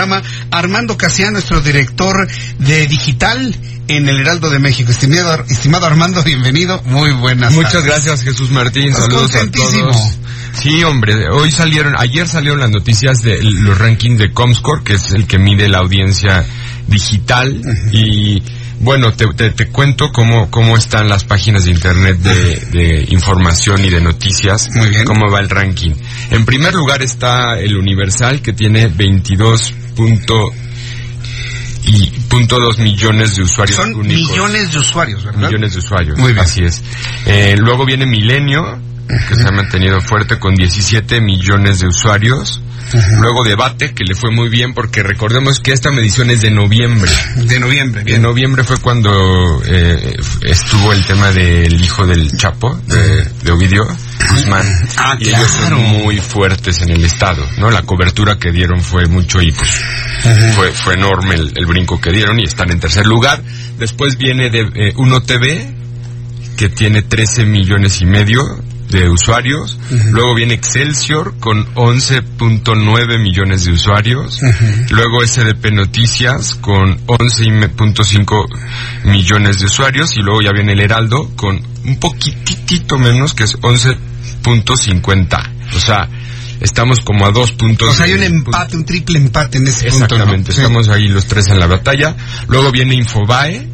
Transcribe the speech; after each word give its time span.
Programa 0.00 0.22
Armando 0.50 0.96
Casiano, 0.96 1.32
nuestro 1.32 1.60
director 1.60 2.26
de 2.58 2.86
digital 2.86 3.54
en 3.86 4.08
el 4.08 4.18
Heraldo 4.20 4.48
de 4.48 4.58
México. 4.58 4.90
Estimado, 4.90 5.44
estimado 5.46 5.84
Armando, 5.84 6.22
bienvenido. 6.22 6.80
Muy 6.86 7.12
buenas 7.12 7.52
Muchas 7.52 7.72
tardes. 7.72 7.86
gracias, 7.88 8.22
Jesús 8.22 8.50
Martín. 8.50 8.88
Estás 8.88 9.02
Saludos 9.04 9.34
a 9.34 9.50
todos. 9.50 9.96
Sí, 10.54 10.82
hombre, 10.84 11.28
hoy 11.28 11.50
salieron, 11.50 11.94
ayer 11.98 12.26
salieron 12.26 12.60
las 12.60 12.70
noticias 12.70 13.20
de 13.20 13.42
los 13.42 13.76
rankings 13.76 14.18
de 14.18 14.32
Comscore, 14.32 14.82
que 14.84 14.94
es 14.94 15.12
el 15.12 15.26
que 15.26 15.38
mide 15.38 15.68
la 15.68 15.78
audiencia 15.80 16.46
digital 16.86 17.60
y 17.92 18.42
bueno, 18.82 19.12
te, 19.12 19.26
te, 19.34 19.50
te 19.50 19.66
cuento 19.68 20.10
cómo, 20.10 20.50
cómo 20.50 20.78
están 20.78 21.10
las 21.10 21.24
páginas 21.24 21.66
de 21.66 21.72
internet 21.72 22.16
de, 22.16 22.56
de 22.72 23.06
información 23.10 23.84
y 23.84 23.90
de 23.90 24.00
noticias, 24.00 24.70
Muy 24.74 24.88
bien. 24.88 25.04
cómo 25.04 25.30
va 25.30 25.40
el 25.40 25.50
ranking. 25.50 25.90
En 26.30 26.46
primer 26.46 26.72
lugar 26.72 27.02
está 27.02 27.58
el 27.60 27.76
Universal, 27.76 28.40
que 28.40 28.54
tiene 28.54 28.86
22 28.88 29.74
punto 29.94 30.50
y 31.84 32.06
punto 32.28 32.56
dos 32.58 32.78
millones 32.78 33.36
de 33.36 33.42
usuarios 33.42 33.76
Son 33.76 33.94
únicos. 33.94 34.30
millones 34.30 34.72
de 34.72 34.78
usuarios, 34.78 35.24
¿verdad? 35.24 35.40
Millones 35.48 35.72
de 35.72 35.78
usuarios. 35.78 36.18
Muy 36.18 36.32
bien. 36.32 36.44
Así 36.44 36.62
es. 36.62 36.82
Eh, 37.26 37.56
luego 37.58 37.84
viene 37.86 38.06
Milenio, 38.06 38.78
que 39.28 39.34
se 39.34 39.48
ha 39.48 39.50
mantenido 39.50 40.00
fuerte 40.00 40.38
con 40.38 40.54
17 40.54 41.20
millones 41.20 41.80
de 41.80 41.88
usuarios. 41.88 42.60
Luego 43.20 43.44
Debate, 43.44 43.94
que 43.94 44.02
le 44.04 44.14
fue 44.16 44.32
muy 44.32 44.48
bien 44.48 44.74
porque 44.74 45.02
recordemos 45.04 45.60
que 45.60 45.72
esta 45.72 45.90
medición 45.92 46.28
es 46.30 46.40
de 46.42 46.50
noviembre. 46.50 47.10
De 47.36 47.60
noviembre, 47.60 48.00
En 48.00 48.06
bien. 48.06 48.22
noviembre 48.22 48.64
fue 48.64 48.78
cuando 48.78 49.62
eh, 49.64 50.16
estuvo 50.42 50.92
el 50.92 51.04
tema 51.06 51.30
del 51.30 51.80
hijo 51.80 52.04
del 52.06 52.36
Chapo, 52.36 52.74
de, 52.88 53.24
de 53.24 53.50
Ovidio 53.52 53.86
Guzmán. 54.40 54.66
Ah, 54.96 55.16
y 55.18 55.28
ellos 55.28 55.50
son 55.50 55.82
muy 55.82 56.18
fuertes 56.18 56.82
en 56.82 56.90
el 56.90 57.04
estado, 57.04 57.46
¿no? 57.58 57.70
La 57.70 57.82
cobertura 57.82 58.38
que 58.38 58.50
dieron 58.52 58.80
fue 58.80 59.06
mucho 59.06 59.40
y 59.40 59.52
pues 59.52 59.84
fue, 60.54 60.72
fue 60.72 60.94
enorme 60.94 61.34
el, 61.34 61.52
el 61.56 61.66
brinco 61.66 62.00
que 62.00 62.10
dieron 62.10 62.38
y 62.38 62.44
están 62.44 62.70
en 62.70 62.80
tercer 62.80 63.06
lugar. 63.06 63.42
Después 63.78 64.16
viene 64.16 64.50
de 64.50 64.60
eh, 64.74 64.92
Uno 64.96 65.22
TV, 65.22 65.74
que 66.56 66.68
tiene 66.68 67.02
13 67.02 67.46
millones 67.46 68.00
y 68.02 68.06
medio 68.06 68.42
de 68.90 69.08
usuarios. 69.08 69.78
Luego 70.10 70.34
viene 70.34 70.54
Excelsior 70.54 71.38
con 71.38 71.64
11.9 71.74 73.18
millones 73.20 73.64
de 73.64 73.72
usuarios. 73.72 74.40
Luego 74.90 75.24
SDP 75.26 75.72
Noticias 75.72 76.54
con 76.54 76.98
11.5 77.06 78.46
millones 79.04 79.60
de 79.60 79.66
usuarios. 79.66 80.16
Y 80.16 80.20
luego 80.20 80.42
ya 80.42 80.52
viene 80.52 80.72
el 80.72 80.80
Heraldo 80.80 81.30
con 81.36 81.62
un 81.84 81.98
poquitito 81.98 82.98
menos, 82.98 83.34
que 83.34 83.44
es 83.44 83.56
11.50. 84.42 85.74
O 85.74 85.80
sea, 85.80 86.08
estamos 86.60 87.00
como 87.00 87.26
a 87.26 87.30
dos 87.32 87.52
puntos. 87.52 87.88
O 87.90 87.94
sea, 87.94 88.06
hay 88.06 88.12
un 88.14 88.22
empate, 88.22 88.76
un 88.76 88.84
triple 88.84 89.18
empate 89.18 89.58
en 89.58 89.66
ese 89.68 89.90
punto. 89.90 89.98
¿no? 89.98 90.04
Exactamente, 90.14 90.52
Sí. 90.52 90.60
estamos 90.60 90.88
ahí 90.88 91.08
los 91.08 91.26
tres 91.26 91.48
en 91.48 91.58
la 91.60 91.66
batalla. 91.66 92.16
Luego 92.48 92.70
viene 92.72 92.94
Infobae, 92.94 93.66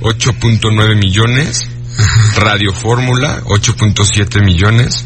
8.9 0.00 0.96
millones. 0.96 1.68
Radio 2.36 2.72
Fórmula, 2.72 3.40
8.7 3.44 4.44
millones. 4.44 5.04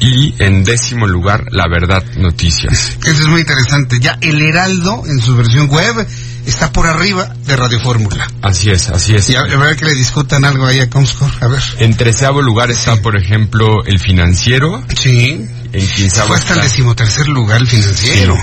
Y 0.00 0.34
en 0.42 0.64
décimo 0.64 1.06
lugar, 1.06 1.44
La 1.52 1.68
Verdad 1.68 2.02
Noticias. 2.16 2.96
Eso 3.04 3.22
es 3.22 3.26
muy 3.28 3.40
interesante. 3.42 3.98
Ya 4.00 4.18
el 4.20 4.42
Heraldo, 4.42 5.04
en 5.06 5.18
su 5.20 5.36
versión 5.36 5.68
web, 5.68 6.06
está 6.46 6.72
por 6.72 6.86
arriba 6.86 7.34
de 7.46 7.56
Radio 7.56 7.80
Fórmula. 7.80 8.30
Así 8.42 8.70
es, 8.70 8.88
así 8.90 9.14
es. 9.14 9.28
Y 9.30 9.36
a, 9.36 9.40
a 9.40 9.56
ver 9.56 9.76
que 9.76 9.84
le 9.84 9.94
discutan 9.94 10.44
algo 10.44 10.66
ahí 10.66 10.80
a 10.80 10.90
Comscore. 10.90 11.32
A 11.40 11.48
ver. 11.48 11.62
En 11.78 11.96
treceavo 11.96 12.42
lugar 12.42 12.70
está, 12.70 13.00
por 13.00 13.16
ejemplo, 13.16 13.84
El 13.84 13.98
Financiero. 13.98 14.82
Sí. 14.96 15.46
En 15.72 15.88
quinceavo 15.88 16.28
Fue 16.28 16.36
hasta 16.36 16.54
el 16.54 16.60
decimotercer 16.62 17.26
lugar 17.28 17.60
el 17.60 17.66
financiero. 17.66 18.36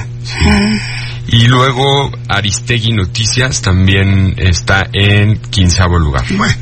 Y 1.27 1.47
luego 1.47 2.11
Aristegui 2.27 2.91
Noticias 2.91 3.61
también 3.61 4.35
está 4.37 4.87
en 4.91 5.37
quinceavo 5.37 5.97
lugar. 5.97 6.25
Bueno. 6.31 6.53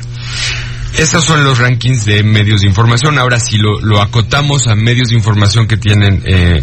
Estos 0.96 1.24
son 1.24 1.44
los 1.44 1.58
rankings 1.58 2.04
de 2.04 2.22
medios 2.22 2.60
de 2.60 2.68
información. 2.68 3.18
Ahora, 3.18 3.40
si 3.40 3.56
lo, 3.56 3.80
lo 3.80 4.00
acotamos 4.00 4.66
a 4.66 4.74
medios 4.74 5.08
de 5.08 5.16
información 5.16 5.66
que 5.66 5.76
tienen 5.76 6.22
eh, 6.24 6.62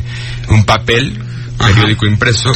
un 0.49 0.65
papel, 0.65 1.19
Ajá. 1.57 1.69
periódico 1.69 2.05
impreso, 2.05 2.53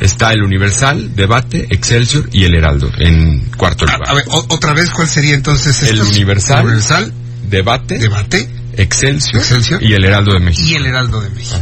está 0.00 0.32
el 0.32 0.42
Universal, 0.42 1.14
Debate, 1.14 1.66
Excelsior 1.70 2.28
y 2.32 2.44
el 2.44 2.54
Heraldo 2.54 2.90
en 2.98 3.40
cuarto 3.56 3.84
A, 3.88 3.92
lugar. 3.94 4.10
a 4.10 4.14
ver, 4.14 4.24
o- 4.28 4.46
otra 4.48 4.72
vez, 4.74 4.90
¿cuál 4.90 5.08
sería 5.08 5.34
entonces 5.34 5.82
el? 5.84 6.00
Universal, 6.00 6.64
Universal, 6.64 7.12
Debate, 7.48 7.98
Debate 7.98 8.48
Excelsior, 8.76 9.42
Excelsior. 9.42 9.82
y 9.82 9.92
el 9.94 10.04
Heraldo 10.04 10.32
de 10.32 10.40
México. 10.40 10.68
y 10.68 10.74
el 10.74 10.86
Heraldo 10.86 11.20
de 11.20 11.30
México. 11.30 11.60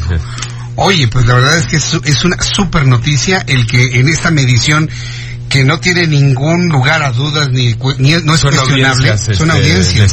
Oye, 0.76 1.06
pues 1.08 1.24
la 1.26 1.34
verdad 1.34 1.56
es 1.58 1.66
que 1.66 1.76
es, 1.76 1.94
es 2.04 2.24
una 2.24 2.40
super 2.42 2.84
noticia 2.86 3.44
el 3.46 3.66
que 3.66 4.00
en 4.00 4.08
esta 4.08 4.30
medición 4.32 4.90
que 5.54 5.62
no 5.62 5.78
tiene 5.78 6.08
ningún 6.08 6.68
lugar 6.68 7.00
a 7.04 7.12
dudas 7.12 7.48
ni, 7.50 7.76
ni 7.98 8.10
no 8.24 8.34
es 8.34 8.40
Son 8.40 8.50
cuestionable, 8.50 8.88
audiencias, 8.88 9.20
son 9.38 9.50
este, 9.52 9.52
audiencias. 9.52 10.12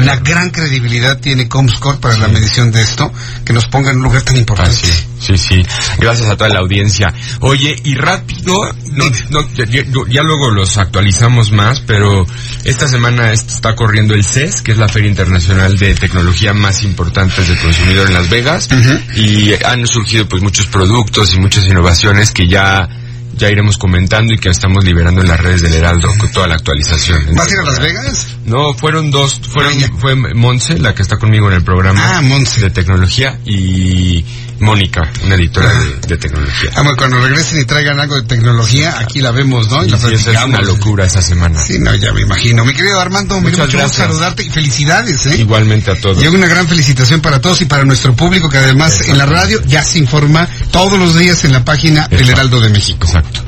Una 0.00 0.16
gran 0.16 0.50
credibilidad 0.50 1.20
tiene 1.20 1.46
Comscore 1.48 1.98
para 1.98 2.18
la 2.18 2.26
medición 2.26 2.72
de 2.72 2.82
esto, 2.82 3.12
que 3.44 3.52
nos 3.52 3.68
ponga 3.68 3.90
en 3.92 3.98
un 3.98 4.02
lugar 4.02 4.22
tan 4.22 4.36
importante. 4.36 4.72
Así 4.72 4.88
es. 4.88 5.06
Sí, 5.20 5.38
sí. 5.38 5.62
Gracias 6.00 6.28
a 6.28 6.36
toda 6.36 6.50
la 6.50 6.58
audiencia. 6.58 7.14
Oye, 7.42 7.76
y 7.84 7.94
rápido, 7.94 8.56
no, 8.90 9.04
no, 9.30 9.48
ya, 9.54 9.66
ya- 10.08 10.22
luego 10.24 10.50
los 10.50 10.76
actualizamos 10.78 11.52
más, 11.52 11.78
pero 11.86 12.26
esta 12.64 12.88
semana 12.88 13.30
est- 13.32 13.50
está 13.52 13.76
corriendo 13.76 14.14
el 14.14 14.24
CES, 14.24 14.62
que 14.62 14.72
es 14.72 14.78
la 14.78 14.88
Feria 14.88 15.08
Internacional 15.10 15.78
de 15.78 15.94
Tecnología 15.94 16.54
más 16.54 16.82
importante 16.82 17.40
del 17.44 17.56
consumidor 17.58 18.08
en 18.08 18.14
Las 18.14 18.28
Vegas, 18.30 18.66
y 19.14 19.52
han 19.64 19.86
surgido 19.86 20.28
pues 20.28 20.42
muchos 20.42 20.66
productos 20.66 21.32
y 21.34 21.38
muchas 21.38 21.66
innovaciones 21.66 22.32
que 22.32 22.48
ya 22.48 22.88
ya 23.36 23.50
iremos 23.50 23.76
comentando 23.78 24.34
y 24.34 24.38
que 24.38 24.48
estamos 24.48 24.84
liberando 24.84 25.20
en 25.20 25.28
las 25.28 25.40
redes 25.40 25.62
del 25.62 25.74
Heraldo 25.74 26.08
con 26.18 26.30
toda 26.30 26.46
la 26.46 26.54
actualización. 26.54 27.34
¿Vas 27.34 27.48
a 27.48 27.54
ir 27.54 27.60
a 27.60 27.64
Las 27.64 27.80
Vegas? 27.80 28.26
No, 28.44 28.74
fueron 28.74 29.10
dos, 29.10 29.40
fueron, 29.48 29.74
fue 29.98 30.14
Monse, 30.14 30.78
la 30.78 30.94
que 30.94 31.02
está 31.02 31.16
conmigo 31.18 31.48
en 31.48 31.54
el 31.54 31.64
programa 31.64 32.00
Ah, 32.18 32.22
de 32.22 32.70
tecnología, 32.70 33.38
y 33.44 34.24
Mónica, 34.62 35.02
una 35.24 35.34
editora 35.34 35.72
de, 35.72 35.96
de 36.06 36.16
tecnología. 36.16 36.70
Ah, 36.74 36.82
bueno, 36.82 36.96
cuando 36.96 37.20
regresen 37.20 37.60
y 37.60 37.64
traigan 37.64 38.00
algo 38.00 38.16
de 38.16 38.22
tecnología, 38.22 38.98
aquí 38.98 39.20
la 39.20 39.30
vemos, 39.32 39.68
¿no? 39.68 39.84
Y 39.84 39.90
la 39.90 39.98
Sí, 39.98 40.14
es 40.14 40.44
una 40.44 40.62
locura 40.62 41.04
esa 41.04 41.20
semana. 41.20 41.60
Sí, 41.60 41.78
no, 41.78 41.94
ya 41.94 42.12
me 42.12 42.22
imagino. 42.22 42.64
Mi 42.64 42.72
querido 42.74 43.00
Armando, 43.00 43.40
me 43.40 43.50
dio 43.50 43.64
Muchas 43.64 43.82
mucho 43.82 43.94
saludarte 43.94 44.44
y 44.44 44.50
felicidades, 44.50 45.26
¿eh? 45.26 45.36
Igualmente 45.36 45.90
a 45.90 46.00
todos. 46.00 46.22
Y 46.22 46.26
una 46.28 46.46
gran 46.46 46.66
felicitación 46.68 47.20
para 47.20 47.40
todos 47.40 47.60
y 47.60 47.64
para 47.66 47.84
nuestro 47.84 48.14
público 48.14 48.48
que 48.48 48.58
además 48.58 49.08
en 49.08 49.18
la 49.18 49.26
radio 49.26 49.60
ya 49.66 49.82
se 49.82 49.98
informa 49.98 50.48
todos 50.70 50.98
los 50.98 51.18
días 51.18 51.44
en 51.44 51.52
la 51.52 51.64
página 51.64 52.08
del. 52.08 52.32
Heraldo 52.32 52.60
de 52.60 52.70
México. 52.70 53.06
Exacto. 53.06 53.40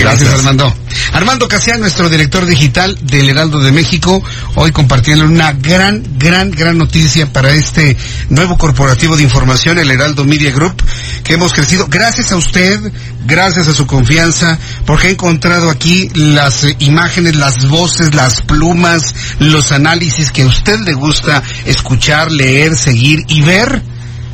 Gracias, 0.00 0.28
Gracias. 0.28 0.46
Armando. 0.46 0.74
Armando 1.12 1.48
Casian, 1.48 1.80
nuestro 1.80 2.08
director 2.08 2.46
digital 2.46 2.96
del 3.02 3.28
Heraldo 3.28 3.60
de 3.60 3.72
México, 3.72 4.22
hoy 4.54 4.72
compartiendo 4.72 5.24
una 5.24 5.52
gran, 5.52 6.02
gran, 6.18 6.50
gran 6.50 6.78
noticia 6.78 7.32
para 7.32 7.50
este 7.52 7.96
nuevo 8.28 8.56
corporativo 8.56 9.16
de 9.16 9.22
información, 9.22 9.78
el 9.78 9.90
Heraldo 9.90 10.24
Media 10.24 10.50
Group, 10.52 10.82
que 11.22 11.34
hemos 11.34 11.52
crecido 11.52 11.86
gracias 11.88 12.32
a 12.32 12.36
usted, 12.36 12.92
gracias 13.26 13.68
a 13.68 13.74
su 13.74 13.86
confianza, 13.86 14.58
porque 14.86 15.08
he 15.08 15.10
encontrado 15.12 15.70
aquí 15.70 16.10
las 16.14 16.64
eh, 16.64 16.76
imágenes, 16.78 17.36
las 17.36 17.68
voces, 17.68 18.14
las 18.14 18.40
plumas, 18.42 19.14
los 19.38 19.72
análisis 19.72 20.30
que 20.30 20.42
a 20.42 20.46
usted 20.46 20.80
le 20.80 20.94
gusta 20.94 21.42
escuchar, 21.66 22.30
leer, 22.30 22.76
seguir 22.76 23.24
y 23.28 23.42
ver. 23.42 23.82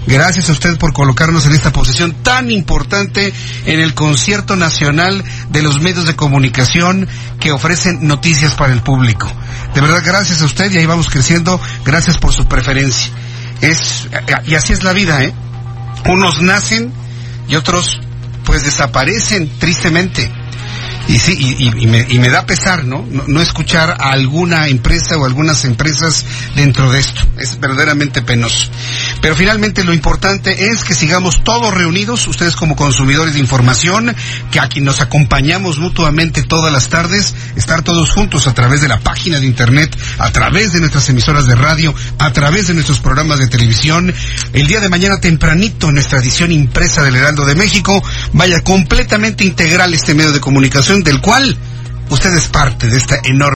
Gracias 0.06 0.49
a 0.49 0.53
usted 0.53 0.79
por 0.79 0.93
colocarnos 0.93 1.47
en 1.47 1.53
esta 1.53 1.73
posición 1.73 2.12
tan 2.23 2.50
importante 2.50 3.32
en 3.64 3.81
el 3.81 3.94
concierto 3.94 4.55
nacional 4.55 5.25
de 5.50 5.62
los 5.62 5.81
medios 5.81 6.06
de 6.06 6.14
comunicación 6.14 7.08
que 7.41 7.50
ofrecen 7.50 8.06
noticias 8.06 8.55
para 8.55 8.73
el 8.73 8.82
público. 8.82 9.31
De 9.75 9.81
verdad, 9.81 10.03
gracias 10.05 10.43
a 10.43 10.44
usted 10.44 10.70
y 10.70 10.79
ahí 10.79 10.87
vamos 10.87 11.08
creciendo. 11.11 11.61
Gracias 11.85 12.19
por 12.19 12.32
su 12.32 12.47
preferencia. 12.47 13.12
Es, 13.61 14.08
y 14.47 14.55
así 14.55 14.73
es 14.73 14.85
la 14.85 14.93
vida, 14.93 15.25
¿eh? 15.25 15.35
Unos 16.09 16.41
nacen 16.41 16.93
y 17.49 17.56
otros 17.56 18.00
pues 18.44 18.62
desaparecen 18.62 19.50
tristemente. 19.59 20.31
Y 21.09 21.19
sí, 21.19 21.56
y, 21.61 21.87
me, 21.87 22.05
y, 22.09 22.19
me, 22.19 22.31
da 22.31 22.47
pesar. 22.47 22.85
¿no? 22.85 23.05
¿no? 23.09 23.41
escuchar 23.41 23.97
a 24.00 24.11
alguna 24.11 24.67
empresa 24.69 25.17
o 25.17 25.25
algunas 25.25 25.64
empresas 25.64 26.25
dentro 26.56 26.91
de 26.91 26.99
esto. 26.99 27.20
Es 27.38 27.61
verdaderamente 27.61 28.23
penoso. 28.23 28.70
Pero 29.26 29.34
finalmente 29.34 29.82
lo 29.82 29.93
importante 29.93 30.69
es 30.69 30.84
que 30.84 30.94
sigamos 30.94 31.43
todos 31.43 31.75
reunidos, 31.75 32.28
ustedes 32.28 32.55
como 32.55 32.76
consumidores 32.76 33.34
de 33.34 33.40
información, 33.40 34.14
que 34.52 34.61
a 34.61 34.69
quien 34.69 34.84
nos 34.84 35.00
acompañamos 35.00 35.78
mutuamente 35.78 36.44
todas 36.44 36.73
las 36.73 36.88
tardes, 36.90 37.34
estar 37.56 37.82
todos 37.82 38.12
juntos 38.12 38.46
a 38.46 38.55
través 38.55 38.82
de 38.82 38.87
la 38.87 39.00
página 39.00 39.40
de 39.40 39.46
internet, 39.49 39.99
a 40.19 40.31
través 40.31 40.73
de 40.73 40.78
nuestras 40.78 41.08
emisoras 41.08 41.49
de 41.49 41.56
radio, 41.56 41.93
a 42.20 42.32
través 42.32 42.69
de 42.69 42.75
nuestros 42.75 43.00
programas 43.00 43.40
de 43.40 43.49
televisión. 43.49 44.14
El 44.52 44.69
día 44.69 44.78
de 44.78 44.90
mañana 44.90 45.19
tempranito, 45.19 45.88
en 45.88 45.94
nuestra 45.94 46.20
edición 46.20 46.52
impresa 46.52 47.02
del 47.02 47.17
Heraldo 47.17 47.46
de 47.46 47.56
México, 47.56 48.00
vaya 48.32 48.61
completamente 48.61 49.43
integral 49.43 49.93
este 49.93 50.14
medio 50.14 50.31
de 50.31 50.38
comunicación 50.38 51.02
del 51.02 51.20
cual 51.20 51.58
usted 52.11 52.32
es 52.32 52.46
parte 52.46 52.87
de 52.87 52.96
esta 52.96 53.17
enorme. 53.25 53.56